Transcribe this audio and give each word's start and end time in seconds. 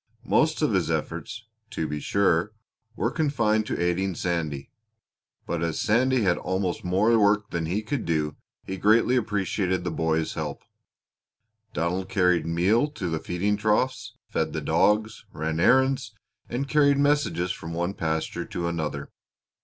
Most 0.25 0.63
of 0.63 0.73
his 0.73 0.89
efforts, 0.89 1.45
to 1.69 1.87
be 1.87 1.99
sure, 1.99 2.53
were 2.95 3.11
confined 3.11 3.67
to 3.67 3.79
aiding 3.79 4.15
Sandy; 4.15 4.71
but 5.45 5.61
as 5.61 5.79
Sandy 5.79 6.23
had 6.23 6.39
almost 6.39 6.83
more 6.83 7.19
work 7.19 7.51
than 7.51 7.67
he 7.67 7.83
could 7.83 8.03
do 8.03 8.35
he 8.63 8.77
greatly 8.77 9.15
appreciated 9.15 9.83
the 9.83 9.91
boy's 9.91 10.33
help. 10.33 10.63
Donald 11.73 12.09
carried 12.09 12.47
meal 12.47 12.87
to 12.89 13.09
the 13.09 13.19
feeding 13.19 13.57
troughs, 13.57 14.15
fed 14.27 14.53
the 14.53 14.61
dogs, 14.61 15.23
ran 15.33 15.59
errands, 15.59 16.15
and 16.49 16.67
carried 16.67 16.97
messages 16.97 17.51
from 17.51 17.71
one 17.75 17.93
pasture 17.93 18.45
to 18.45 18.67
another. 18.67 19.11